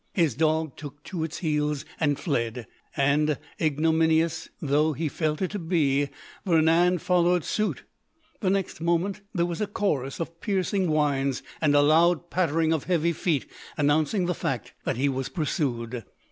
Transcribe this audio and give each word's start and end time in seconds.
His 0.13 0.33
dog 0.33 0.75
took 0.77 1.03
to 1.03 1.23
its 1.23 1.37
heels 1.37 1.85
and 1.99 2.17
fled, 2.19 2.65
and, 2.97 3.37
ignominious 3.61 4.49
though 4.59 4.93
he 4.93 5.07
felt 5.07 5.43
it 5.43 5.51
to 5.51 5.59
be, 5.59 6.09
Vernand 6.43 7.03
followed 7.03 7.43
suit. 7.45 7.83
The 8.39 8.49
next 8.49 8.81
moment 8.81 9.21
there 9.31 9.45
was 9.45 9.61
a 9.61 9.67
chorus 9.67 10.19
of 10.19 10.41
piercing 10.41 10.89
whines, 10.89 11.43
and 11.61 11.75
a 11.75 11.81
loud 11.83 12.31
pattering 12.31 12.73
of 12.73 12.85
heavy 12.85 13.13
feet 13.13 13.45
announced 13.77 14.13
the 14.25 14.33
fact 14.33 14.73
that 14.85 14.97
he 14.97 15.07
was 15.07 15.29
pursued. 15.29 16.03